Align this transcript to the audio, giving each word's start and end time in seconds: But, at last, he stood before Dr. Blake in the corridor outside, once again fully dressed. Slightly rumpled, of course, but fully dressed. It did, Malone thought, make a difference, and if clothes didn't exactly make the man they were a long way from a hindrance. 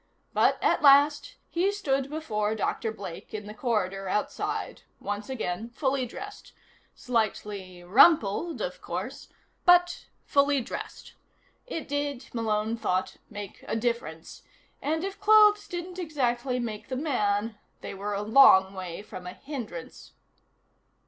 But, 0.33 0.57
at 0.63 0.81
last, 0.81 1.35
he 1.51 1.71
stood 1.71 2.09
before 2.09 2.55
Dr. 2.55 2.91
Blake 2.91 3.35
in 3.35 3.45
the 3.45 3.53
corridor 3.53 4.07
outside, 4.09 4.81
once 4.99 5.29
again 5.29 5.69
fully 5.69 6.07
dressed. 6.07 6.53
Slightly 6.95 7.83
rumpled, 7.83 8.61
of 8.63 8.81
course, 8.81 9.29
but 9.63 10.07
fully 10.25 10.59
dressed. 10.59 11.13
It 11.67 11.87
did, 11.87 12.33
Malone 12.33 12.77
thought, 12.77 13.17
make 13.29 13.63
a 13.67 13.75
difference, 13.75 14.41
and 14.81 15.03
if 15.03 15.19
clothes 15.19 15.67
didn't 15.67 15.99
exactly 15.99 16.59
make 16.59 16.87
the 16.87 16.95
man 16.97 17.59
they 17.81 17.93
were 17.93 18.15
a 18.15 18.23
long 18.23 18.73
way 18.73 19.03
from 19.03 19.27
a 19.27 19.33
hindrance. 19.33 20.13